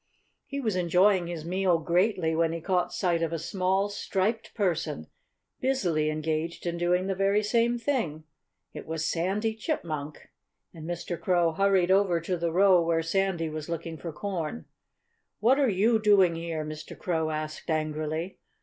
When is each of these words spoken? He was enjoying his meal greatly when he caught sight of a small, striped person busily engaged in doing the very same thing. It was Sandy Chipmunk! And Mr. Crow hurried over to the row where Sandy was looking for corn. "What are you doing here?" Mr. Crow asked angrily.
He 0.47 0.59
was 0.59 0.75
enjoying 0.75 1.27
his 1.27 1.45
meal 1.45 1.77
greatly 1.77 2.33
when 2.35 2.53
he 2.53 2.59
caught 2.59 2.91
sight 2.91 3.21
of 3.21 3.31
a 3.31 3.37
small, 3.37 3.87
striped 3.87 4.55
person 4.55 5.05
busily 5.59 6.09
engaged 6.09 6.65
in 6.65 6.79
doing 6.79 7.05
the 7.05 7.13
very 7.13 7.43
same 7.43 7.77
thing. 7.77 8.23
It 8.73 8.87
was 8.87 9.05
Sandy 9.05 9.53
Chipmunk! 9.53 10.29
And 10.73 10.89
Mr. 10.89 11.21
Crow 11.21 11.51
hurried 11.51 11.91
over 11.91 12.19
to 12.19 12.35
the 12.35 12.51
row 12.51 12.81
where 12.83 13.03
Sandy 13.03 13.47
was 13.47 13.69
looking 13.69 13.95
for 13.95 14.11
corn. 14.11 14.65
"What 15.39 15.59
are 15.59 15.69
you 15.69 15.99
doing 16.01 16.33
here?" 16.33 16.65
Mr. 16.65 16.97
Crow 16.97 17.29
asked 17.29 17.69
angrily. 17.69 18.39